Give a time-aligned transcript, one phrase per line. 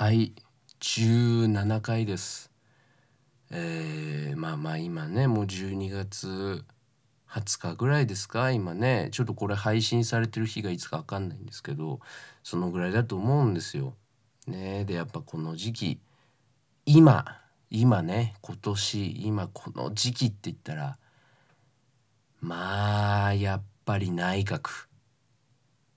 [0.00, 0.32] はい
[0.80, 2.50] 17回です。
[3.50, 6.64] えー、まあまあ今ねもう12月
[7.28, 8.50] 20日ぐらいですか？
[8.50, 12.00] 今ねちょっとこれ配信されてる日がいつか分かんないんですけど
[12.42, 13.92] そのぐらいだと思うんですよ。
[14.46, 16.00] ねでやっぱこの時期
[16.86, 17.38] 今
[17.68, 20.96] 今ね今年今この時期って言ったら
[22.40, 24.86] まあやっぱり内閣。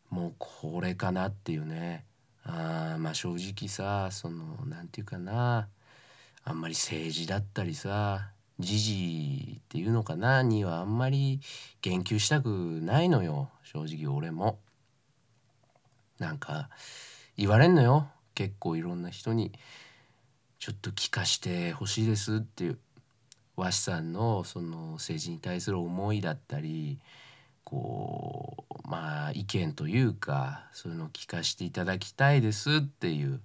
[0.09, 2.03] もうこれかなっていうね。
[2.45, 5.69] あまあ正直さその何て言うかな
[6.43, 11.39] あんまり政治だったりさ時事っていうのかなにはあんまり
[11.81, 12.47] 言及したく
[12.81, 14.59] ないのよ正直俺も。
[16.19, 16.69] なんか
[17.35, 19.51] 言われんのよ結構いろんな人に
[20.59, 22.79] ちょっと聞かしてほしいですっていう
[23.57, 26.99] 和紙さんのその政治に対する思いだったり
[27.63, 33.41] こうまあ意見というかそういうのを聞かせていただきたいですっていう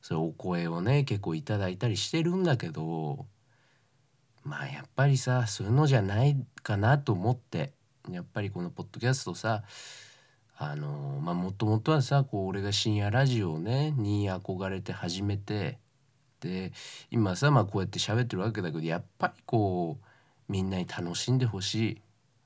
[0.00, 3.26] そういうお声をね結構いただいたりしてるんだけど
[4.44, 7.72] まあやっぱりさそういうのじゃないかなと思って
[8.10, 9.62] やっぱりこのポッドキャストさ
[10.56, 15.78] あのまあもともとはさこう俺が深夜ラジオねに憧れて始めて
[16.40, 16.72] で
[17.10, 22.02] 今さまあこうやって喋ってるわけだけどやっぱりこうみんなに楽しんでほしい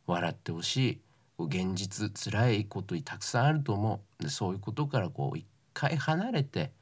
[0.07, 1.01] 笑ってほしい
[1.39, 4.23] 現実辛いことにたくさんあると思う。
[4.23, 6.73] でそういうことからこう一回離れて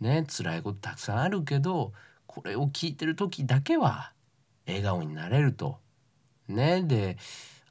[0.00, 1.92] ね辛いことたくさんあるけど
[2.26, 4.12] これを聞いてる時だけは
[4.66, 5.78] 笑顔になれると。
[6.48, 7.16] ねで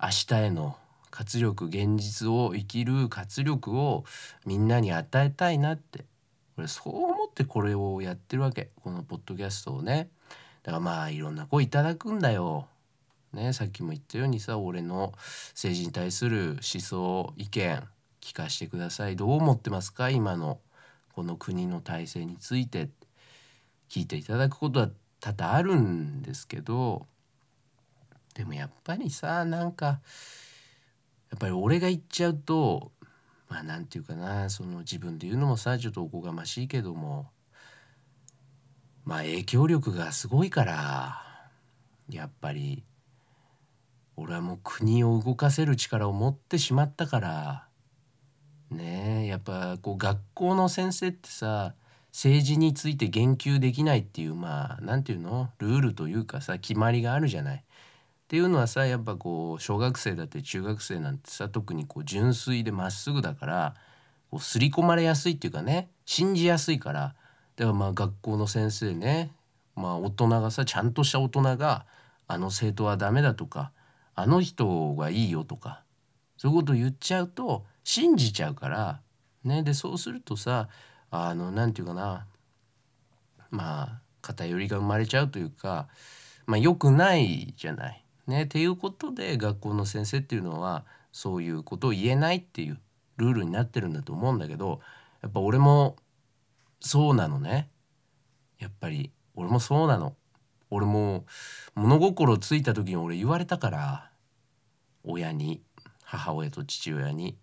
[0.01, 0.77] 明日への
[1.11, 4.05] 活力現実を生きる活力を
[4.45, 6.05] みんなに与えたいなって。
[6.55, 8.69] これそう思ってこれをやってるわけ。
[8.83, 10.09] このポッドキャストをね。
[10.63, 12.67] だからまあいろんな声いただくんだよ。
[13.33, 15.13] ね、さっきも言ったようにさ俺の
[15.49, 17.83] 政治に対する思想意見
[18.21, 19.15] 聞かせてください。
[19.15, 20.09] どう思ってますか？
[20.09, 20.59] 今の
[21.13, 22.89] この国の体制について
[23.89, 27.05] 聞いていただくことは多々あるんですけど。
[28.35, 29.99] でもやっぱりさなんかや
[31.35, 32.91] っぱり俺が言っちゃうと
[33.49, 37.29] まあ何て言うかなその自分で言うのもさちょっとおこがましいけども。
[39.05, 41.21] まあ影響力がすごいから
[42.09, 42.83] やっぱり
[44.19, 47.65] 俺はもう国を動かせる力を持ってしまったから。
[48.69, 51.73] ねえやっぱこう学校の先生ってさ
[52.11, 55.49] 政治について言及できないっていうまあ何て言うの？
[55.57, 57.57] ルールというかさ決まりがあるじゃない。
[57.57, 57.61] っ
[58.27, 63.75] ていうのはさやっぱこう小学生だって中学生なんてさ特にこう純粋でまっすぐだから
[64.29, 67.15] こう刷り込まれやすいっていうかね信じやすいから。
[67.55, 69.31] だからまあ学校の先生ね
[69.75, 71.85] まあ大人がさちゃんとした大人が
[72.27, 73.71] あの生徒はダメだとか
[74.15, 75.83] あの人がいいよとか
[76.37, 79.01] そういうことを言っちゃうと信じちゃうから
[79.43, 80.69] ねでそうするとさ
[81.11, 82.27] あの何て言うかな
[83.51, 85.87] まあ偏りが生まれちゃうというか
[86.45, 88.03] まあ良くないじゃない。
[88.29, 92.79] ねっていうことで学校の先生っていうのはそういうことを言えないっていう
[93.17, 94.79] ルールになってるんだと思うんだけど
[95.21, 95.97] やっぱ俺も
[96.79, 97.67] そうなのね
[98.59, 100.15] やっぱり俺もそうなの
[100.69, 101.25] 俺も
[101.75, 104.11] 物心ついた時に俺言われたから。
[105.03, 105.61] 親に
[106.03, 107.37] 母親と父親に。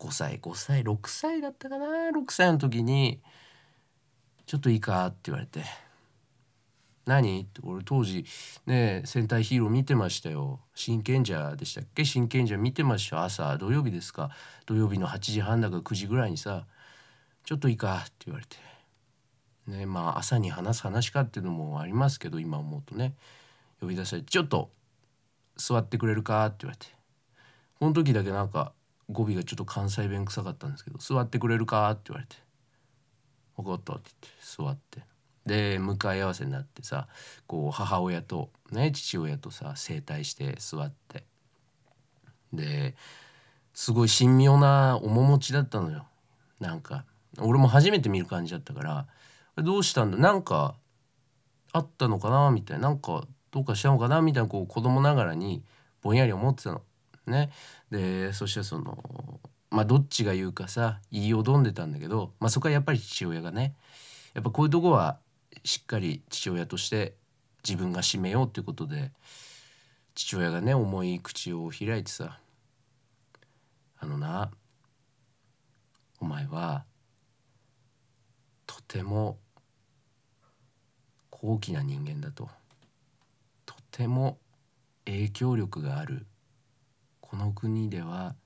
[0.00, 1.86] 5歳5歳6歳だったかな。
[2.10, 3.22] 6歳の時に
[4.44, 5.64] 「ちょっといいか?」って言われて
[7.06, 8.26] 「何?」って俺当時
[8.66, 10.60] ね戦隊ヒーロー見てましたよ。
[10.74, 12.04] 真剣者でしたっけ？
[12.04, 14.30] 真剣者見てました朝土曜日ですか。
[14.66, 16.66] 土曜日の8時半だか9時ぐらいにさ
[17.46, 18.73] 「ちょっといいか?」って言われて。
[19.66, 23.14] ねまあ朝に話す話かっていうのもありますけど今思うとね
[23.80, 24.70] 呼び出されて「ちょっと
[25.56, 26.86] 座ってくれるか?」って言われて
[27.78, 28.72] この時だけなんか
[29.10, 32.36] 語尾がちょっと関西弁臭かったんですけど「座ってくれるか?」って言われて
[33.56, 35.04] 「分かった」って言って座って
[35.46, 37.06] で向かい合わせになってさ
[37.46, 41.24] こう母親とね父親とさ整体して座って
[42.52, 42.96] で
[43.74, 46.06] すごい神妙な面持ちだったのよ
[46.60, 47.04] なんか
[47.38, 49.06] 俺も初めて見る感じだったから
[49.56, 50.16] 「どうしたんだ？
[50.16, 50.76] なんか
[51.72, 54.20] あったのかな?」みたいななんかどうかしたのかな？
[54.20, 55.64] みたいなこう子供ながらに
[56.02, 56.82] ぼんやり思ってたの。
[57.26, 57.50] ね、
[57.90, 59.40] でそしてその
[59.70, 63.74] まあどっちが言うかさ言いよどんでたんだけど、まあ、そこはやっぱり父親がね
[64.34, 65.18] やっぱこういうとこは
[65.64, 67.16] しっかり父親として
[67.66, 69.10] 自分が締めようっていうことで
[70.14, 72.40] 父親がね重い口を開いてさ
[73.98, 74.50] 「あのな
[76.20, 76.84] お前は
[78.66, 79.38] とても
[81.36, 82.48] 高貴な人間だ」と。
[83.66, 84.38] とても
[85.04, 86.26] 影響力がある。
[87.20, 88.36] この国では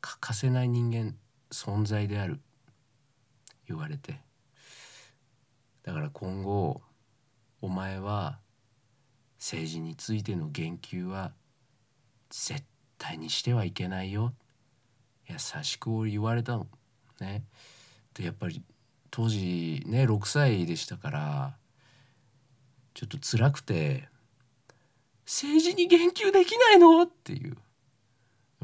[0.00, 1.16] 欠かせない人間
[1.50, 2.40] 存在である。
[3.68, 4.20] 言われて。
[5.84, 6.82] だから今後
[7.60, 8.40] お前は
[9.38, 11.32] 政治についての言及は
[12.30, 12.64] 絶
[12.98, 14.34] 対にしてはいけないよ。
[15.28, 16.66] 優しく言われたの。
[17.20, 17.44] ね。
[18.14, 18.60] でやっぱり
[19.12, 21.59] 当時ね6歳でしたから
[22.94, 24.08] ちょっと辛くて
[25.24, 27.02] 政治に言及できないの？
[27.02, 27.50] っていう。
[27.50, 27.56] や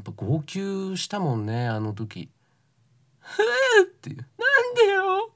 [0.01, 2.29] っぱ号泣したもんねあの時
[3.19, 3.45] 「ふう!」
[3.83, 5.05] っていう「なんでよ？
[5.05, 5.27] なんで?」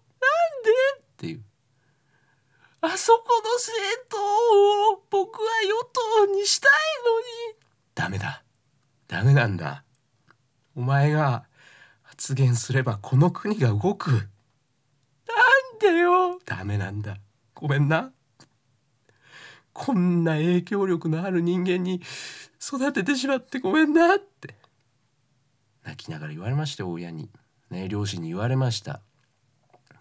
[0.99, 1.43] っていう。
[2.81, 5.89] あそこの政党を僕は与
[6.25, 6.71] 党にしたい
[7.05, 7.59] のに。
[7.95, 8.43] ダメだ。
[9.07, 9.83] ダメなんだ。
[10.75, 11.45] お前が
[12.01, 14.11] 発言すればこの国が動く。
[14.11, 16.39] なんでよ？
[16.45, 17.17] ダメなんだ。
[17.53, 18.11] ごめんな。
[19.73, 22.01] こんな影響力のある人間に
[22.61, 24.55] 育ててしまってごめんなって。
[25.83, 27.29] 泣きながら言われました親に。
[27.69, 29.01] ね両親に言われました。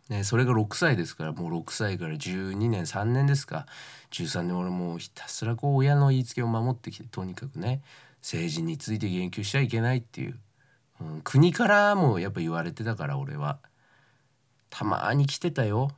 [0.08, 3.66] ね、それが6歳ですからもう6歳から12年3年ですか。
[4.10, 7.82] 13年俺もうひたすらこう親の言いつけを守ってきてとにかくね
[8.20, 10.38] 政治について言及しちゃいけないっていう、
[11.00, 13.60] うん、国からもやっぱ言われてたから俺は。
[14.68, 15.90] たまに来てたよ。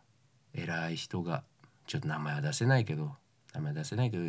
[0.55, 1.43] 偉い人が。
[1.87, 3.17] ちょっと名前は出せないけど。
[3.55, 4.25] 名前出せないけど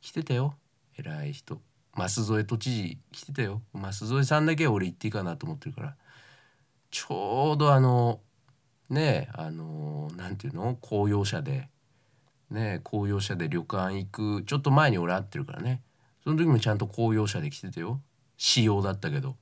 [0.00, 0.54] 来てたよ。
[0.96, 1.60] 偉い人。
[1.94, 3.62] 舛添都知事来てたよ。
[3.72, 5.96] 舛添さんだけは俺言っていいかなと思ってるから。
[6.90, 8.20] ちょうどあの
[8.88, 10.76] ねあの何て言うの？
[10.80, 11.68] 公用車で。
[12.50, 14.42] ね公用車で旅館行く。
[14.44, 15.82] ちょっと前に俺会ってるからね。
[16.22, 18.00] その時もちゃんと公用車で来てたよ。
[18.36, 19.36] 仕様だったけど。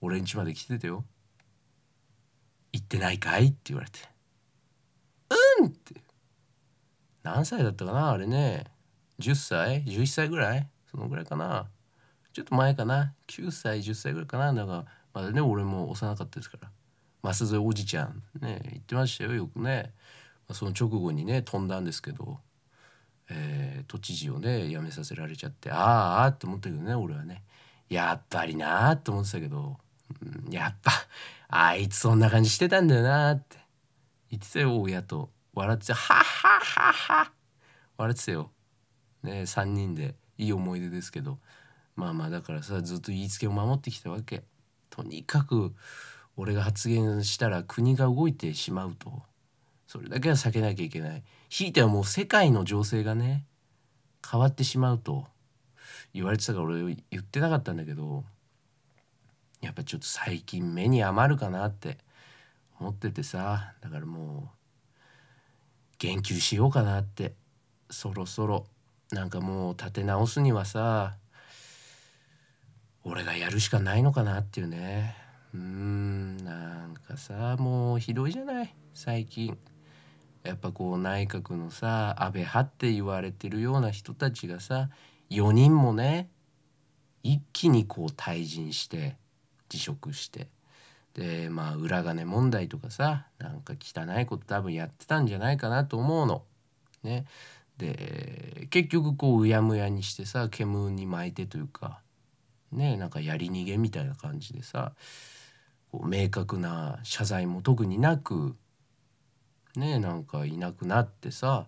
[0.00, 1.04] 俺ん家まで来てたよ。
[2.72, 3.46] 行ってないかい？
[3.46, 3.98] って言われて。
[5.60, 6.00] うんって。
[7.22, 8.64] 何歳だったかなあれね。
[9.20, 10.66] 10歳？11歳ぐらい？
[10.90, 11.68] そのぐらいかな。
[12.32, 13.14] ちょっと前かな。
[13.26, 14.52] 9歳10歳ぐらいかな。
[14.52, 16.70] だからまだね俺も幼かったですから。
[17.22, 18.22] 舛添おじちゃん。
[18.40, 19.92] ね言ってましたよよくね、
[20.52, 22.38] その直後にね飛んだんですけど、
[23.28, 25.70] えー、都知事をね辞めさせられちゃって。
[25.70, 27.42] ああって思ったけどね俺はね。
[27.88, 29.76] やっぱりなーって思ってたけど、
[30.46, 30.92] うん、やっぱ
[31.48, 33.56] あいつそんな感じしてたんだよなって。
[34.30, 35.30] 言ってたよ親と。
[35.58, 37.32] 笑ってはっはっはは
[37.96, 38.50] 笑ってたよ。
[39.24, 40.14] ね3人で。
[40.40, 41.38] いい思い出ですけど。
[41.96, 44.44] まあまあだからさずっと言いつけを守ってきたわけ。
[44.88, 45.74] とにかく
[46.36, 49.24] 俺が発言したら国が動いてしまうと。
[49.88, 51.24] それだけは避けなきゃいけない。
[51.48, 53.44] ひいてはもう世界の情勢がね
[54.30, 55.26] 変わってしまうと。
[56.14, 58.24] 言われてたから俺言ってなかったんだけど。
[59.60, 61.98] やっぱちょっと最近目に余るかなって
[62.78, 63.74] 思っててさ。
[63.80, 64.57] だからもう
[65.98, 67.34] 言及しようかなって。
[67.90, 68.66] そろそろ
[69.12, 71.16] なんかもう立て直すにはさ
[73.02, 75.16] 俺がやるしかないのかなっていうね。
[75.54, 78.74] うんなんかさもうひどいじゃない？
[78.92, 79.56] 最近。
[80.44, 84.90] やっぱこう内閣のさ安倍派って言われてるような人たちがさ
[85.30, 86.28] 4人もね
[87.22, 89.16] 一気にこう退陣して
[89.68, 90.48] 辞職して。
[91.14, 96.42] でまあ裏金問題とかさなんか汚いこと多分やってたんじゃないかなと思うの。
[97.02, 97.26] ね、
[97.78, 102.00] で結局こううやむやにしてさ煙に巻いてというか
[102.72, 104.92] ねなんかやり逃げみたいな感じでさ
[105.92, 108.56] こう明確な謝罪も特になく
[109.76, 111.66] ねなんかいなくなってさ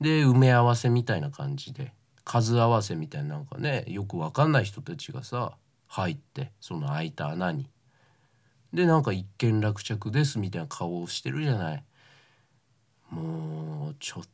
[0.00, 1.92] で埋め合わせみたいな感じで
[2.24, 5.56] 数合わせみたいななんかねよくわかんない人たちがさ
[5.88, 7.68] 入ってその開いた穴に。
[8.72, 11.84] でなんか一件落着ですみたいな顔をしてるじゃない。
[13.10, 14.24] もうちょっ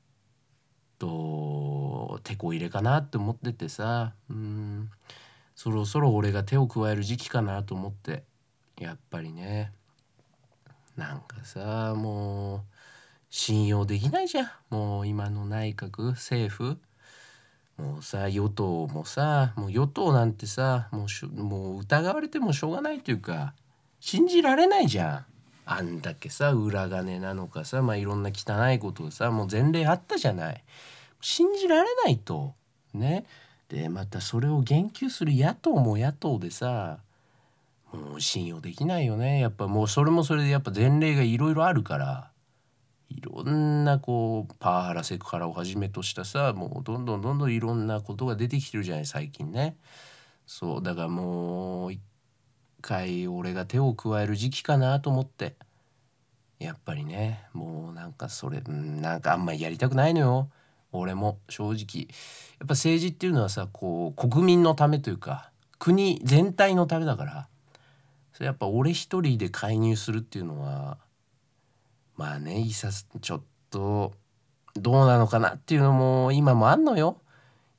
[0.99, 4.13] と手こ入れかなって思っててさ。
[4.29, 4.91] うん。
[5.55, 8.25] そろそろ俺が手を加える時期かなと思って。
[8.79, 9.73] やっぱりね。
[10.97, 12.61] なんかさもう
[13.29, 14.51] 信用できないじゃん。
[14.71, 16.79] もう今の内閣政府。
[17.77, 23.55] もうさ与党もさもう与党なんてさもうしもう疑われてもしょうがないというか。
[24.07, 25.25] 信じられないじゃん。
[25.65, 30.63] あんだけさ裏金なのかさまあいろんな汚いことをさもう前例あったじゃない。
[31.23, 32.53] 信じられないと。
[32.93, 33.25] ね。
[33.71, 36.99] でまたそれを言及する野党も野党でさ
[37.95, 39.41] もう信用できないよね。
[39.41, 42.31] やっぱもうそれもそれでやっぱ前例がいろいろあるから。
[43.09, 49.79] いろんなこうパワハラセクハラをはじめとしたさもうどんどんどんどんいろんなことが出てきてるじゃない最近ね。
[50.47, 52.01] そうだからもう一
[52.85, 55.57] 回俺が手を加える時期かなと思って。
[56.59, 60.51] やっぱりねもうなんかそれなんかあんまりやりたくないのよ。
[60.93, 62.07] 俺も正直。
[62.61, 67.49] やっぱ政治っていうのはさこう国民のためというか国全体のためだから。
[68.35, 70.99] それやっぱ俺一人で介入するっていうのは
[72.17, 74.13] まあねいさちょっと
[74.75, 77.17] どうなのかなっていうのも今もあんのよ。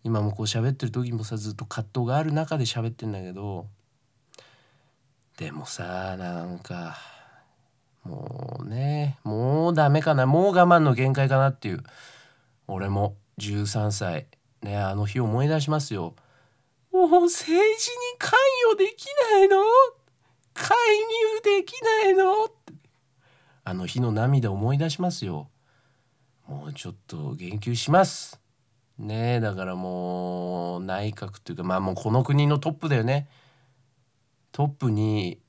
[0.04, 3.68] 今もこう喋ってる時もさずっと葛藤がある中で喋ってんだけど。
[5.38, 6.98] でもさなんか
[8.04, 11.84] もうねもうダメかなもう我慢の限界かなっていう。
[12.68, 14.28] 俺も13歳。
[14.62, 16.16] ねあの日思い出しますよ。
[16.92, 17.64] もう政治に
[18.18, 18.32] 関
[18.70, 19.58] 与できないの？
[20.54, 21.74] 介入でき
[22.04, 22.50] ないの？
[23.66, 25.50] あの日の涙思い出しますよ。
[26.48, 28.40] もうちょっと言及します。
[28.98, 33.28] ねえだからもう内閣というかまあもうこの国のトップだよね。
[34.56, 35.42] トップに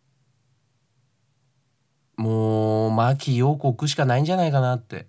[2.17, 5.07] もう牧陽子置くしかないんじゃないかなって。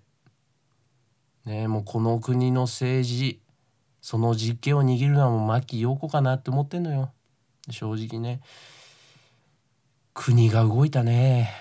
[1.44, 3.40] ねもうこの国の政治
[4.00, 7.10] その実権を握るのはもう牧陽子かなって思ってんのよ。
[7.70, 8.40] 正直ね。
[10.14, 11.52] 国が動いたね。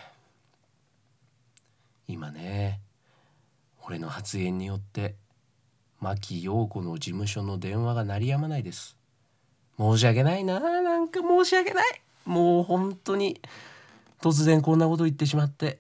[2.08, 2.82] 今ね
[3.84, 5.16] 俺の発言によって
[6.00, 8.96] 牧陽子の事務所の電話が鳴りやまないです。
[9.80, 12.02] 申し訳ないななんか申し訳ない。
[12.28, 13.42] もう本当に
[14.22, 15.80] 突然こんなこと言ってしまって。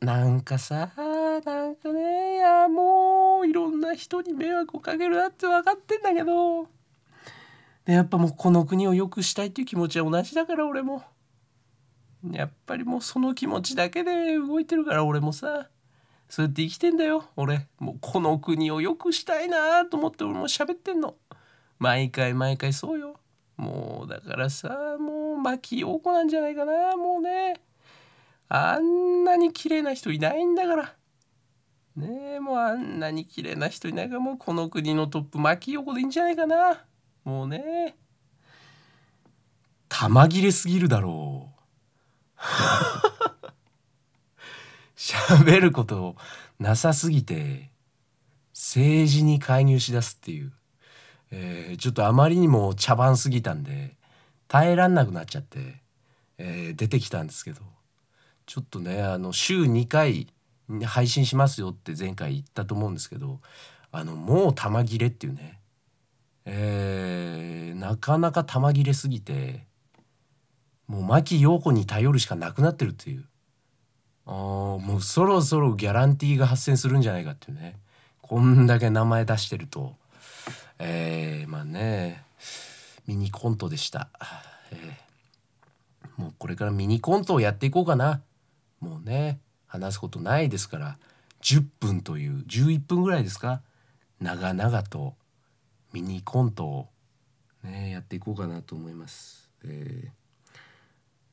[0.00, 6.66] なんかさなんかねいやもういろんな人に迷惑をかけるなって分かってんだけど。
[7.84, 11.02] でやっぱもうこの国を良くしたいっていう気持ちは同じだから俺も。
[12.30, 15.68] やっぱりもうその気持ちだけで動いてるから俺もさ
[16.28, 17.24] そうやって生きてんだよ。
[17.36, 21.14] 俺もうこの国を良くしたいなと思って俺も喋ってんの。
[21.78, 23.16] 毎回毎回そうよ。
[23.58, 27.60] もうだからさもう牧陽子なんじゃないかなもうね。
[28.48, 30.94] あんなに綺麗な人いないんだから。
[31.96, 36.84] ねえもうあんなに綺麗な人いないからもうこの国のトップ牧陽子でいいんじゃないかな。
[37.24, 37.96] もうね。
[39.88, 41.58] 玉切れすぎるだろう。
[44.96, 46.14] 喋ること
[46.60, 47.72] なさすぎて
[48.52, 50.52] 政治に介入しだすっていう、
[51.30, 53.96] えー、ちょっとあまりにも茶番すぎたんで
[54.46, 55.82] 耐えらんなくなっちゃって、
[56.38, 57.60] えー、出てきたんですけど
[58.46, 60.28] ちょっとねあの週2回
[60.84, 63.40] 配信しますよって前回言ったと思うんですけど
[63.90, 65.60] あのもう玉切れっていうね、
[66.44, 69.66] えー、なかなか玉切れすぎて
[70.86, 73.24] もう牧陽子に頼るしかなくなってるっていう。
[74.28, 77.76] あもうそろそろギャランティーが発生するんじゃないかっていうね
[78.20, 79.96] こんだけ名前出してると
[80.78, 82.22] えー、まあね
[83.06, 84.08] ミニコントでした、
[84.70, 88.22] えー、もうこれからミニコントをやっていこうかな。
[88.80, 90.98] もうね話すことないですから。
[91.40, 93.62] 10分という11分ぐらいですか。
[94.20, 95.14] 長々と
[95.92, 96.88] ミニコントを
[97.62, 99.50] ねやっていこうかなと思います。
[99.64, 100.10] え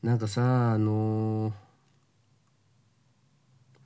[0.03, 1.53] ー、なんかさあのー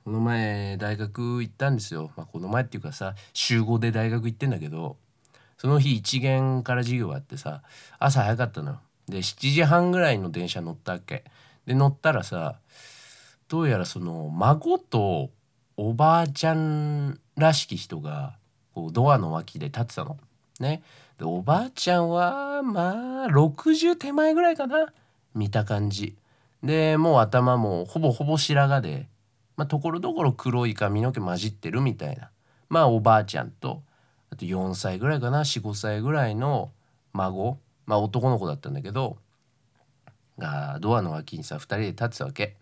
[0.02, 4.96] この前大学行ったんですよ、まあ、この前っていうかさ週5で大学行ってんだけど。
[5.60, 7.60] その日一限から授業があってさ
[7.98, 8.78] 朝早かったの
[9.10, 11.24] で7時半ぐらいの電車乗ったわけ
[11.66, 12.56] で乗ったらさ
[13.46, 15.28] どうやらその孫と
[15.76, 18.38] おばあちゃんらしき人が
[18.74, 20.16] こうドアの脇で立ってたの。
[20.60, 20.82] ね。
[21.18, 24.92] でおばあちゃんはまあ60手前ぐらいかな
[25.34, 26.16] 見た感じ。
[26.62, 29.08] でもう頭もほぼほぼ白髪で
[29.56, 32.30] まあ、ところどころ黒い髪の毛混じってるみたいな
[32.70, 33.82] まあおばあちゃんと
[34.40, 36.72] と4歳ぐらいかな45歳ぐらいの
[37.12, 39.18] 孫まあ男の子だったんだけど
[40.38, 42.56] がドアの脇にさ2人で立ってたわけ。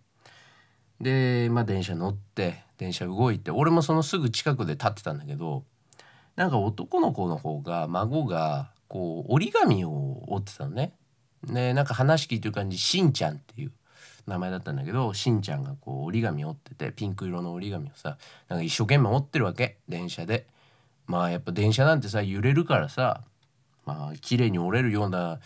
[0.99, 5.63] でまあ電車乗って電車動いて俺もそのすぐ近くで立ってたんだけど
[6.35, 10.93] なんか男の子の方が孫がこう折り紙を折ってたのね。
[11.45, 13.71] でなんか話聞いてる感じしんちゃんっていう
[14.27, 18.17] 名前だったんだけどしんちゃんがこう折り紙折っててピンク色の折り紙をさ
[18.49, 20.47] なんか一生懸命折ってるわけ電車で
[21.09, 23.23] まあやっぱ電車なんてさ揺れるからさ
[23.85, 25.39] まあ綺麗に折れるような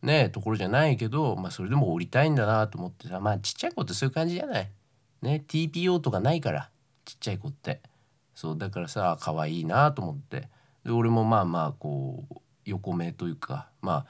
[0.00, 4.70] ねところじゃないけどまあそれでも折りたいんだなと思ってさまあちっちゃい子ってそういう感じじゃない？
[5.22, 6.70] ね TPO とかないから
[7.04, 7.80] ちっちゃい子って。
[8.34, 10.48] そうだからさ可愛いなと思って。
[10.84, 12.34] で俺もまあまあこう
[12.64, 14.06] 横目というかまあ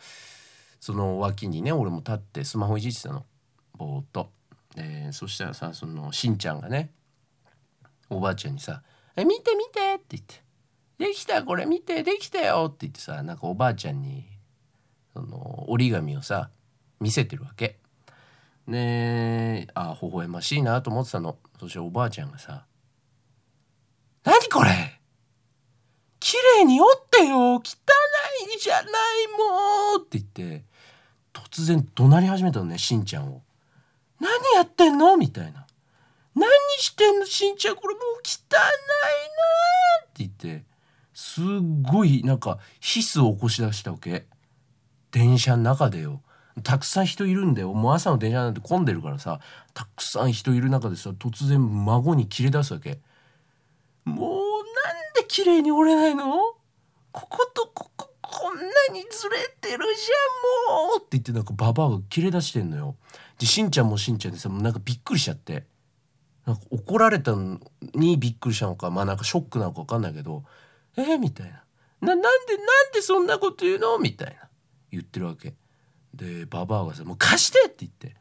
[0.81, 3.25] その脇にね俺も立ってスマホいじってたの。
[3.79, 4.31] ぼーっと、
[4.77, 6.91] え、そしたらさそのしんちゃんがね
[8.11, 8.83] おばあちゃんにさ
[9.17, 10.43] 「え見て見て」って言って
[10.99, 14.27] 「できたこれ見てできたよ」って言ってさなんかおばあちゃんに
[15.13, 16.51] その折り紙をさ
[17.01, 17.79] 見せてるわけ。
[18.67, 22.67] ねえあ微笑ましいなと思ってたのそしておばあちゃんがさ
[24.25, 25.01] 「何これ？
[26.21, 27.63] 綺麗に折ってよ汚い
[28.61, 28.85] じゃない
[29.39, 30.65] もう」って言って
[31.33, 33.43] 突然怒鳴り始めたのねしんちゃんを。
[34.21, 35.17] 何やってんの？
[35.17, 35.65] みたいな。
[36.35, 37.25] 何してんの？
[37.25, 38.67] しんちゃんこれもう汚いな
[40.05, 40.65] って言って
[41.39, 41.47] すっ
[41.83, 44.27] ごいなんかヒスを起こし出したわけ。
[45.13, 46.21] 電車の中でよ。
[46.65, 47.73] たくさん人いるんだよ。
[47.73, 49.39] もう朝の電車なんて混んでるからさ。
[49.73, 52.99] たくさん人いる中でさ突然孫に切れ出すわけ。
[54.05, 54.27] もうなん
[55.15, 56.25] で綺麗に折れないの？
[57.13, 62.97] こことこここんなにずれてるじゃんもうって言ってなんかババアが切れ出してんのよ。
[63.39, 65.67] でしんちゃんもしんちゃんでさなんかびっくりしちゃって。
[66.47, 67.61] なんか怒られたの
[67.95, 70.45] にびっくりしたのかまあなんかショックなのか分かんないけど
[71.03, 71.65] 「え、みたいな
[72.01, 74.49] 「ななんでなんでそんなこと言うの?」みたいな。
[74.91, 75.55] 言ってるわけ。
[76.15, 78.17] でババアがさ「もう貸して!」って言って。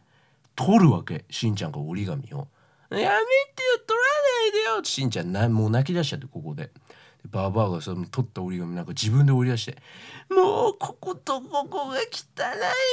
[0.56, 1.26] 取るわけ。
[1.30, 2.48] しんちゃんが折り紙を
[2.90, 3.14] 「やめてよ
[3.86, 6.72] 取らないでよ!」しんちゃんなもう泣き出しちゃってここで。
[7.30, 9.78] ババアがさ取った折り紙なんか自分で折り出して
[10.34, 12.06] 「もうこことここが汚い」っ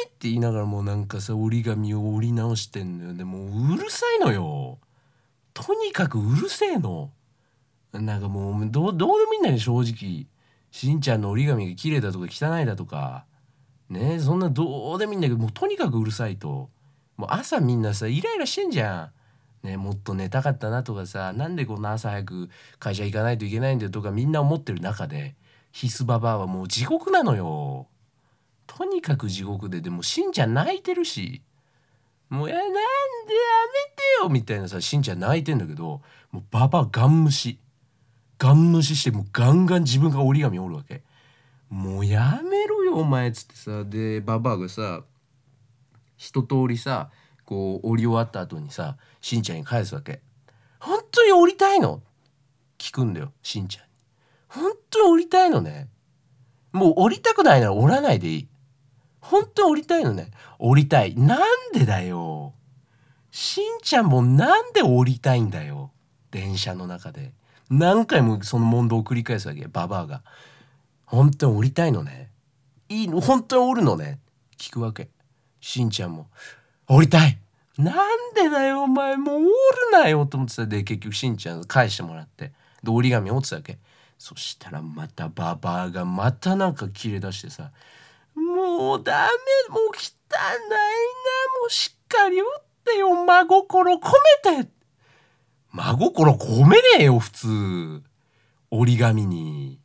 [0.09, 3.14] て言いながらもうなんかさ折り紙を折り直してんのよ。
[3.14, 4.79] でもううるさいのよ。
[5.53, 7.12] とにかくうるせえの。
[8.00, 10.26] なんかもうどうどうでもいいんだよ正直。
[10.70, 13.24] しんちゃんの折り紙が綺麗だとか汚いだとか。
[13.88, 16.70] ねそんなどうでもいいんだけどもうとにかくうるさいと。
[17.16, 19.12] もう朝みんなさイライラしてんじゃ
[19.62, 19.66] ん。
[19.66, 25.36] ね、もっと寝たかったなとかさなんでこんな朝早く会社行かないといけないんだよとかみんな思ってる中で
[25.72, 27.86] ヒスババアはもう地獄なのよ。
[28.66, 29.80] とにかく地獄で。
[29.80, 31.42] でもしんちゃん泣いてるし。
[32.30, 36.00] もうやなんでやめてよみたいなさしんちゃん泣いてんだけど
[36.32, 37.58] もうババアガン無視。
[38.38, 41.03] ガン無視してもうガンガン自分が折り紙折るわけ。
[41.71, 43.85] もうやめろよお前っつってさ。
[43.85, 45.03] でババアがさ
[46.17, 47.11] 一通りさ
[47.45, 50.21] こう折り終わった後にさしんちゃんに返すわけ
[50.79, 52.03] 「本当に折りたいの?」
[52.79, 53.91] 聞くんだよしんちゃんに
[54.49, 55.88] 「本当に折りたいのね。
[56.73, 58.49] もう折りたくないなら折らないでいい。
[59.21, 60.31] 本当に降りたいのね。
[60.59, 61.14] 降りたい。
[61.17, 61.38] なん
[61.73, 62.53] でだよ。
[63.31, 65.93] しんちゃんもなんで降りたいんだよ。
[66.31, 67.33] 電車の中で。
[67.78, 70.23] 何回もその問答を繰り返すわけババアが。
[71.07, 72.31] 本当に降りたいのね。
[72.88, 74.20] いいの本当に降るのね。
[74.59, 75.09] 聞くわけ。
[75.61, 76.29] しんちゃんも。
[76.87, 77.38] 降りたい。
[77.77, 79.48] なんでだよお前もう降る
[79.92, 80.66] なよと思ってた。
[80.66, 82.53] で結局しんちゃん返してもらって。
[82.83, 83.79] で折り紙折ってたわけ。
[84.18, 87.72] そしたらまたババアがまたなんか切れ出してさ。
[88.35, 89.29] もうダ
[89.68, 90.77] メもう汚いな
[91.61, 94.12] もうしっかり打ってよ真心込
[94.46, 94.70] めて。
[95.74, 98.02] 真心込めねえよ普通。
[98.70, 99.80] 折り紙に。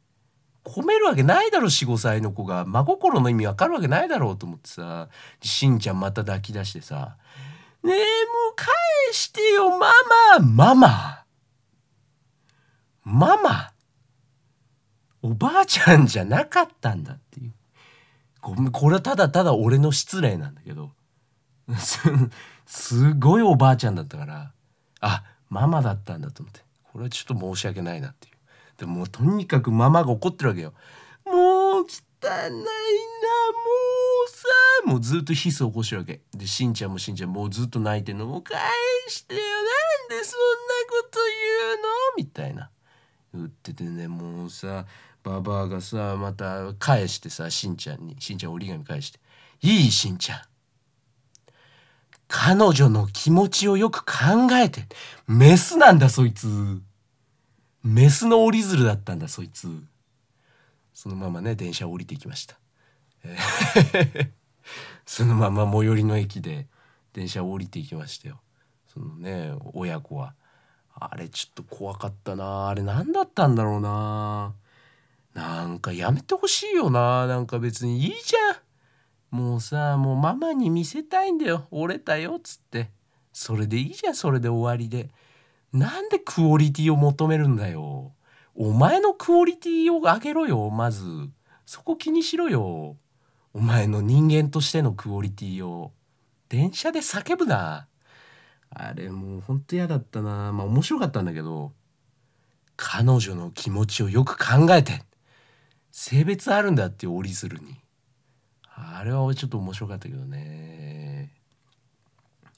[0.63, 2.63] 込めるわけないだろ45歳の子が。
[2.63, 5.09] 真心の意味わかるわけないだろうと思ってさ。
[5.41, 7.17] しんちゃんまた抱き出してさ
[7.83, 8.05] 「ねえもう
[8.55, 8.67] 返
[9.13, 9.71] してよ。
[9.71, 9.91] マ
[10.37, 10.75] マ。
[10.75, 11.25] ママ。
[13.03, 13.71] ママ。
[15.23, 17.53] おばあちゃんじゃなかったんだ」っていう。
[18.41, 20.91] ごめんこれはただただ俺の失礼なんだけど。
[22.67, 24.51] すごいおばあちゃんだったから。
[25.01, 26.61] あママだったんだと思って。
[26.91, 28.35] これはちょっと申し訳ないなっていう。
[28.77, 30.73] でもとにかくママが怒ってるわけよ。
[31.25, 32.61] もう汚いなも
[34.25, 34.47] うさ
[34.85, 36.21] もうずっとヒス起こしてるわけ。
[36.33, 38.57] でしんちゃんもしんちゃんもうずっと泣いてんのもう返
[39.07, 39.41] してよ。
[39.41, 40.45] なんでそんな
[41.03, 41.19] こと
[41.67, 41.87] 言うの？
[42.17, 42.69] みたいな。
[43.33, 44.85] 言っててねもうさ
[45.23, 48.15] ババアがさまた返してさしんちゃんに。
[48.19, 49.19] しんちゃん折り紙返して
[49.61, 50.41] 「いいしんちゃん。
[52.29, 54.85] 彼女の気持ちをよく考えて
[55.27, 56.47] メスなんだそいつ。
[57.83, 59.67] メスの折り鶴だったんだそいつ。
[60.93, 62.59] そのままね電車降りてきました、
[65.05, 66.67] そのまま最寄りの駅で
[67.13, 68.39] 電車を降りていきましたよ。
[68.93, 70.35] そのね親子は
[70.93, 72.67] あれちょっと怖かったな。
[72.67, 74.53] あれ何だったんだろうな。
[75.33, 77.25] なんかやめてほしいよな。
[77.25, 78.68] なんか別にいいじゃん。
[79.31, 81.67] もうさもうママに見せたいんだよ。
[81.71, 82.35] 折れたよ。
[82.37, 82.89] っつって。
[83.31, 84.15] それでいいじゃん。
[84.15, 85.09] それで終わりで。
[85.71, 88.13] なんでクオリティを求めるんだよ。
[88.55, 90.69] お前のクオリティを上げろよ。
[90.69, 91.05] まず。
[91.65, 92.97] そこ気にしろよ。
[93.53, 95.91] お前の人間としてのクオリティを。
[96.49, 97.87] 電車で叫ぶな。
[98.71, 100.51] あれもうほんと嫌だったな。
[100.51, 101.71] まあ面白かったんだけど。
[102.75, 105.03] 彼女の気持ちをよく考えて。
[105.91, 107.77] 性別あるんだって折り鶴に。
[108.81, 111.31] あれはちょっと面白かったけどね。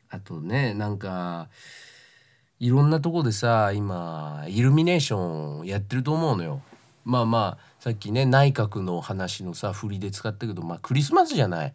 [0.09, 1.49] あとねなんか
[2.59, 6.61] いろんなとこでさ今イルミネーションやってると思うのよ。
[7.05, 11.73] まあまあさっきね内閣の話のさ振りで使ったけどまあクリスマスじゃない。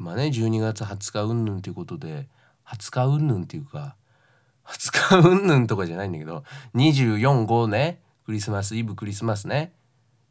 [0.00, 2.26] 今ね12月20日うんぬんということで
[2.66, 3.94] 20日うんぬんっていうか
[4.66, 6.42] 20日うんぬんとかじゃないんだけど
[6.74, 9.72] 245ねクリスマスイブクリスマスね。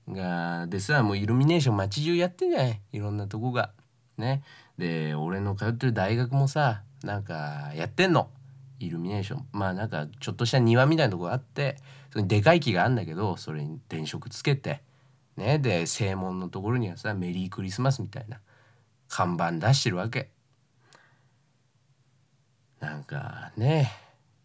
[0.09, 2.81] がでさもうイルミネーション街中やってんじゃない？
[2.91, 3.71] いろんなとこが。
[4.17, 4.43] ね。
[4.77, 8.29] で俺の通ってる大学もさなんかやってんの。
[8.79, 9.47] イルミネーション。
[9.53, 11.77] まあなんかちょっとした庭みたいなとこがあって
[12.11, 14.81] それでかい木があんだけどそれに電飾つけて。
[15.37, 15.59] ね。
[15.59, 18.39] で正門のところにはさ「メリークリスマス」みたいな
[19.07, 20.29] 看板出してるわけ。
[22.79, 23.91] なんかね。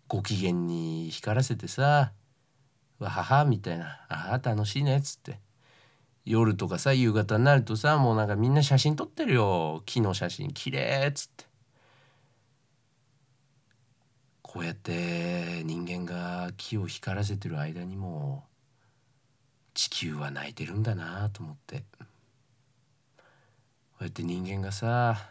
[0.06, 2.12] ご機嫌に光らせてさ
[2.98, 5.38] 「わはは」みたいな「ああ楽しいね」っつって。
[6.28, 9.82] 夜とかさ夕方になるとさもうなんかみんな写真撮ってるよ。
[9.86, 11.46] 木の写真綺麗っつって。
[14.42, 18.44] こうやって人間が木を光らせてる間にも
[19.72, 21.84] 地球は泣いてるんだなと思って。
[23.92, 25.30] こうやって人間がさ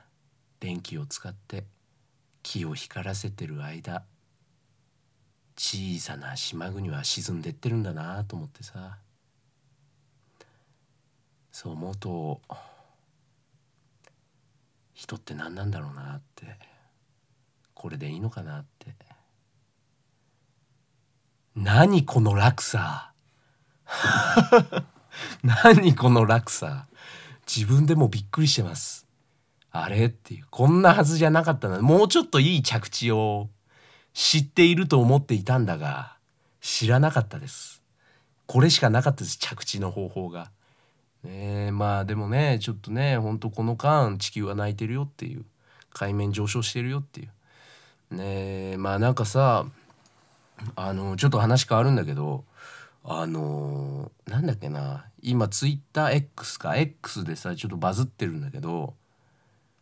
[0.60, 1.64] 電気を使って
[2.42, 4.04] 木を光らせてる間
[5.56, 8.98] 小さな島国は沈んでってるんだなと思ってさ。
[11.60, 12.40] そう思うと
[14.94, 16.46] 人って何なんだろうなって
[17.74, 18.94] これでいいのかなって。
[21.56, 23.12] 何この落差。
[25.42, 26.86] 何この落差。
[27.48, 29.08] 自分でもびっくりしてます。
[29.72, 30.06] あれ？
[30.06, 30.46] っていう。
[30.52, 31.82] こんなはずじゃなかったな。
[31.82, 33.50] もうちょっといい着地を
[34.14, 36.18] 知っていると思っていたんだが
[36.62, 37.82] 知らなかったです。
[38.46, 40.52] これしかなかったです着地の方法が。
[41.28, 45.46] ねまあでもねちょっとねほんとこの間地球は泣いてるよっていう
[45.94, 47.26] 海面上昇してるよってい
[48.12, 48.16] う。
[48.16, 49.66] ねまあなんかさ
[50.76, 52.46] あのちょっと話変わるんだけど
[53.04, 58.94] あのー、なんだっけな今ツイッター X か X でさちょっとバズってるんだけど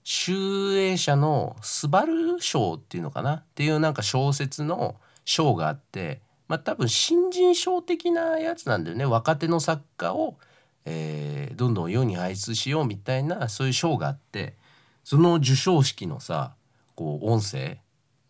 [0.04, 3.38] 集英社の「スバル賞」っていうのかな？
[3.38, 9.06] っていうなんか小説の賞があってまあ多分新人賞的なやつなんだよね。
[9.06, 10.38] 若手の作家を、
[10.86, 14.56] えー、どんどん世に輩出しようみたいなそういう賞があって
[15.04, 16.54] その授賞式のさ
[16.96, 17.80] こう音声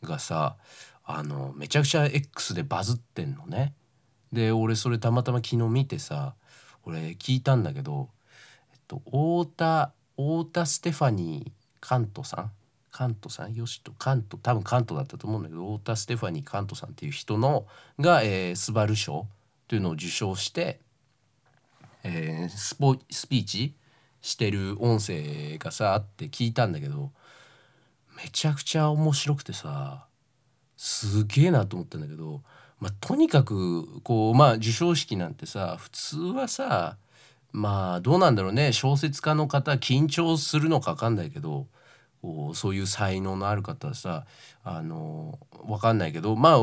[0.03, 0.55] がさ
[1.03, 3.73] あのめちゃくちゃ X でバズってんのね。
[4.31, 6.33] で俺それたまたま昨日見てさ
[6.83, 8.09] 俺聞いたんだけど、
[8.73, 12.51] えっと、太田太田ステファニーカントさん？
[12.91, 13.53] カントさん？
[13.53, 17.67] よしとカント多分カントだったと思うんだけど太田ステファニーカントさんっていう人の
[17.99, 19.27] が、えー、スバル賞
[19.67, 20.79] というのを受賞して、
[22.07, 23.75] えー、スポスピーチ
[24.21, 27.11] してる音声がさあって聞いたんだけど
[28.15, 30.05] めちゃくちゃ面白くてさ
[30.77, 32.41] すげえなと思ったんだけど、
[32.79, 36.97] まあ、とにかくこうまあ授賞式なんてさ普通はさ
[37.51, 41.67] まあどうなんだろうね小説家の方緊張するのか分かんないけど
[42.53, 44.25] そういう才能のある方はさ
[44.63, 46.59] あの分かんないけどまあ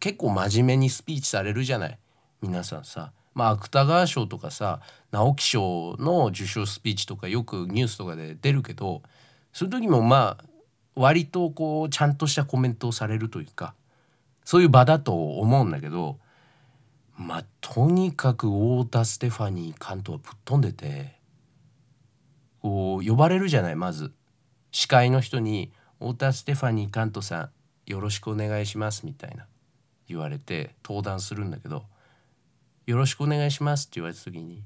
[0.00, 1.98] 結構真面目にスピーチされるじゃない
[2.42, 3.12] 皆さんさ。
[3.40, 4.80] まあ、芥川賞とかさ
[5.12, 9.00] 直木賞の受賞スピーチとかよくニュースとかで出るけど
[9.54, 10.44] そういう時もまあ
[10.94, 13.72] 割とこうちゃんとしたコメントをされるというか
[14.44, 16.18] そういう場だと思うんだけど
[17.16, 21.14] まあとにかく太田ステファニー監督はぶっ飛んでて
[22.60, 24.12] こう呼ばれるじゃないまず。
[24.70, 27.50] 司会の人に「太田ステファニー監督さん
[27.90, 29.46] よろしくお願いします」みたいな
[30.06, 31.86] 言われて登壇するんだけど
[32.90, 34.64] 「よろしくお願いします」って言われた時に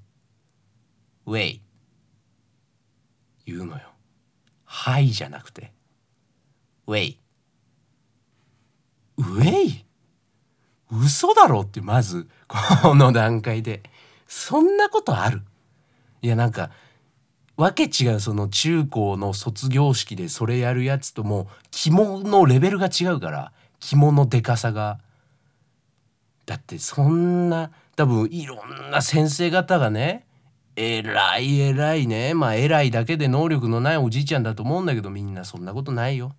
[1.26, 1.62] 「ウェイ」
[3.44, 3.82] 言うのよ。
[4.64, 5.72] はいじゃなくて
[6.87, 7.20] ウェイ。
[9.18, 9.84] ウェイ
[10.90, 13.82] 嘘だろってまずこの段階で。
[14.26, 15.42] そんなことある？
[16.22, 16.70] いやなんか
[17.56, 24.98] わけ違うその中高の卒業式でそれやるやつとも肝のレベルが違うから肝のでかさが。
[26.46, 30.26] だってそんな多分いろんな先生方がね
[30.76, 36.35] 偉い偉いねまあ偉いだけで能力のないおじいちゃんだと思うんだけどみんなそんなことないよ。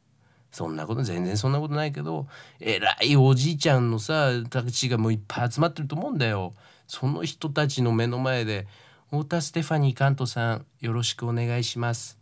[0.52, 2.28] そんなこと全然そんなことないけど
[2.62, 6.54] 偉いおじいちゃんのさたちがもういっぱい集まってると思うんだよ。
[6.88, 8.68] その人たちの目の前で
[9.12, 12.18] 「太田ステファニーカントさんよろしくお願いします」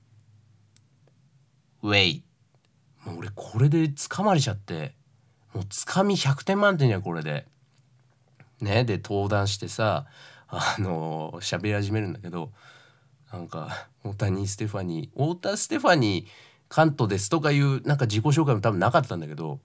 [1.84, 2.24] ウェイ
[3.06, 4.96] もう俺これで掴まれちゃって
[5.54, 7.53] もうつかみ100点満点じゃんこれで。
[8.64, 10.06] ねで登壇してさ
[10.48, 12.52] あの喋り始めるんだけど
[13.32, 16.30] なんか大谷ステファニー太田ステファニー
[16.70, 19.60] 関東ですとかいうなんか自己紹介も多分なかったんだけど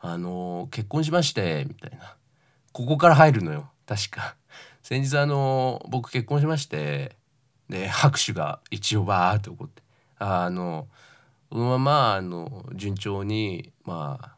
[0.00, 2.16] あの結婚しましてみたいな。
[2.74, 3.70] ここから入るのよ。
[3.86, 4.36] 確か。
[4.82, 7.16] 先日あの僕結婚しまして
[7.68, 9.82] で拍手が一応バーって起こって。
[10.18, 10.88] あの
[11.50, 14.34] このままあの順調にまあ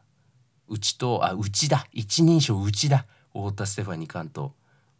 [0.67, 1.87] うちとあうちだ。
[1.91, 3.07] 一人称うちだ。
[3.37, 4.51] 太田ステファニー関東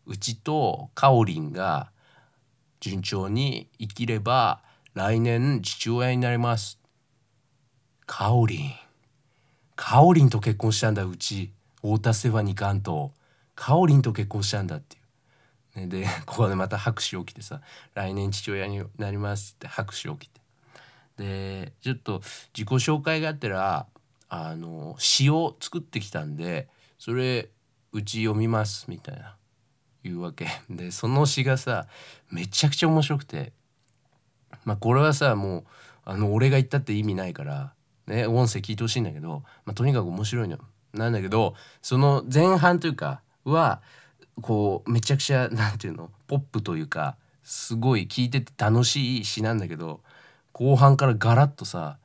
[0.06, 1.92] うちとかおりんが
[2.80, 4.62] 順調に生きれば
[4.94, 6.80] 来年父親になります。
[8.06, 8.72] カオリン。
[9.76, 13.10] カオリンと結婚したんだうち太田ステファニー関東
[13.56, 14.98] カオリンと結婚したんだって
[15.80, 17.62] いう、で ここでまた拍手起きてさ
[17.94, 20.42] 「来年父親になります」って拍手起きて。
[21.18, 22.22] でちょっと
[22.56, 23.88] 自己紹介があったら
[24.30, 26.70] あの詩を作ってきたんで
[27.00, 27.50] それ
[27.94, 29.36] うち読みますみたいな
[30.04, 30.48] 言うわけ。
[30.70, 31.88] でその詩がさ
[32.32, 33.54] めちゃくちゃ面白くて。
[34.66, 35.64] まあこれはさもう
[36.04, 37.74] あの俺が言ったって意味ないから
[38.06, 40.62] ね音声聞いてほしいんだけど、まあ、とにかく面白いのよ。
[40.94, 43.82] なんだけどその前半というかは
[44.42, 50.02] こうめちゃくちゃなんていうのポップというかすごい聞いてて楽しい詩なんだけど
[50.52, 51.98] 後半からガラッとさ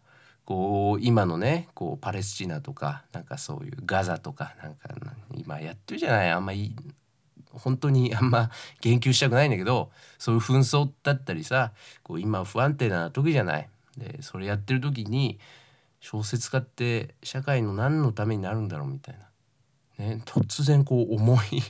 [0.53, 4.91] こう今のねこうパレスチナとかなんかそういうガザとかなんか
[5.35, 6.77] 今やってるじゃないあんまい
[7.53, 8.51] 本当にあんま
[8.83, 13.69] 言及したくないんだけどそういう紛争だったりさこう今不安定な時じゃない。
[13.97, 15.39] でそれやってる時に
[16.01, 19.17] 小説家って社会の何のためになるんだろうみたい
[19.99, 21.63] な、ね、突然こう重い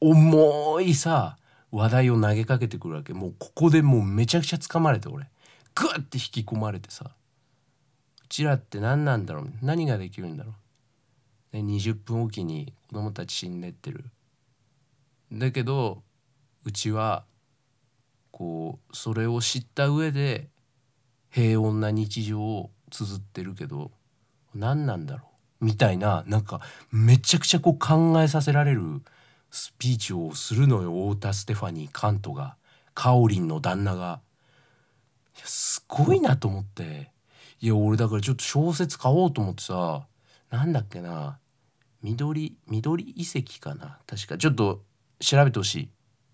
[0.00, 1.38] 重いさ
[1.70, 3.14] 話題を投げかけてくるわけ。
[3.14, 5.30] もうここでもうめちゃくちゃ掴まれて俺。
[5.74, 7.12] グッて引き込まれてさ。
[8.32, 9.52] ちらって何なんだろう？
[9.60, 10.54] 何ができるんだろ
[11.52, 14.06] う、ね、20分おきに子供たち死んでってる。
[15.30, 16.02] だけど
[16.64, 17.24] うちは
[18.30, 20.48] こうそれを知った上で
[21.28, 23.90] 平穏な日常を綴ってるけど
[24.54, 25.28] 何なんだろ
[25.60, 25.66] う？
[25.66, 29.02] みたいななんかめちゃくちゃこう考えさせられる
[29.50, 32.56] スピーチをするのよ太田ステファニーカントが。
[32.94, 34.20] カオリンの旦那が。
[35.44, 37.10] すごいなと思って。
[37.62, 40.02] いや俺だからちょっと小説買おうと思ってさ
[40.50, 41.38] なんだっけな
[42.02, 44.36] 緑緑遺跡かな確か。
[44.36, 44.82] ちょっと
[45.20, 45.88] 調べてほしい。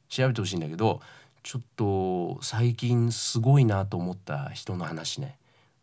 [0.09, 1.03] 調べてほしいんだけど
[1.43, 5.37] ちょっと最近すごいなと思った人の話ね。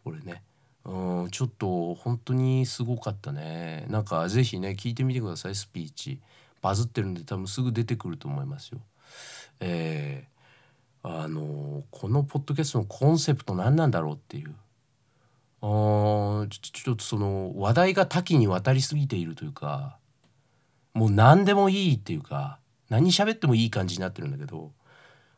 [0.03, 0.41] これね。
[0.84, 3.86] うんちょっと本当にすごかったね。
[3.89, 6.19] なんか是非ね聞いてみてくださいスピーチ。
[6.63, 8.79] バズってるんで多分すぐ出てくると思いますよ。
[9.60, 14.55] えー、あのこのポッドキャストのコンセプト何なんだろうっていう。
[15.67, 19.97] あちょっとその話題が多岐にわたりすぎているというか
[20.93, 24.73] もう何でもいいっていうか何喋ってもいい感じになってるんだけど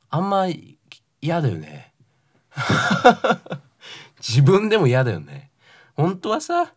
[0.10, 0.48] あんま
[1.22, 1.94] 嫌だよね。
[4.20, 5.52] 自分でも嫌だよね。
[5.96, 6.74] 本当はさ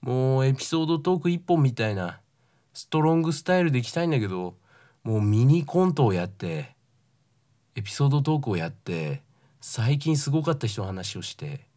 [0.00, 2.20] もうエピソードトーク1本みたいな
[2.72, 4.56] ストロングスタイルでいきたいんだけど
[5.04, 6.74] もうミニコントをやって
[7.76, 9.22] エピソードトークをやって
[9.60, 11.67] 最近すごかった人の話をして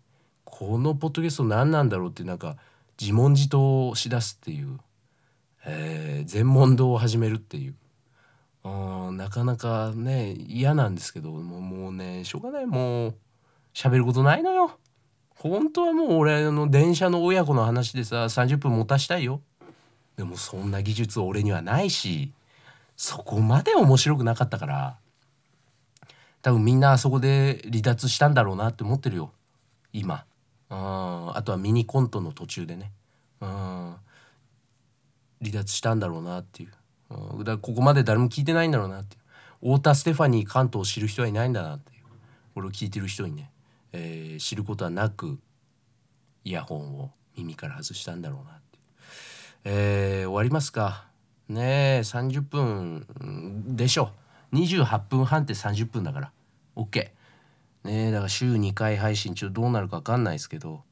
[0.61, 2.55] このポッドキャスト何なんだろうってなんか
[3.01, 4.77] 自問自答をしだすっていう、
[5.65, 7.73] えー、全問答を始めるっていう
[8.63, 13.15] うんなかなかね嫌なんですけどもうもうねしょうがないもう
[13.73, 14.77] 喋ることないのよ。
[15.33, 19.41] 本当はもう俺の電車の親子の話でさ30分持たしたいよ。
[20.15, 22.33] でもそんな技術俺にはないし
[22.95, 24.97] そこまで面白くなかったから
[26.43, 29.31] 多分みんなあそこで離脱したんだろうなって思ってるよ
[29.91, 30.23] 今。
[30.73, 32.91] あとはミニコントの途中でね。
[33.41, 33.95] うん。
[35.41, 36.71] 離脱したんだろうなっていう。
[37.09, 39.73] うん、だここまで誰も聞いてないんだろうなっていう。
[39.73, 42.03] 太田ステファニー関東を知る人はいないんだなっていう。
[42.53, 43.51] これを聞いてる人にね、
[43.91, 45.39] えー、知ることはなく
[46.45, 48.83] イヤホンを耳から外したんだろうなっていう、
[49.65, 51.05] えー、終わりますか。
[51.49, 54.11] ねえ30分でしょ。
[54.53, 56.31] 28分半って30分だから。
[56.77, 57.11] OK
[57.83, 58.11] ね。
[58.11, 60.83] だから週2回配信ちょっとどうなるか分かんないですけど、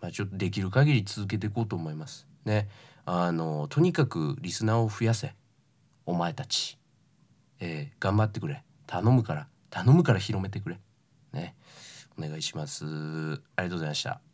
[0.00, 2.26] まあ、ちょっとできる限り続けていこうと思います。
[2.44, 2.68] ね。
[3.04, 5.34] あのとにかくリスナーを増やせ。
[6.06, 6.78] お前たち、
[7.60, 8.62] えー、頑張ってくれ。
[8.86, 9.48] 頼むから。
[9.70, 10.80] 頼むから広めてくれ。
[11.32, 11.54] ね。
[12.18, 12.84] お願いします。
[12.84, 14.31] ありがとうございました。